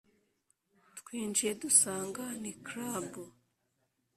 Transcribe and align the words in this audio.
twinjiye 0.97 1.51
dusanga 1.61 2.23
ni 2.41 2.51
'club'.” 2.65 3.15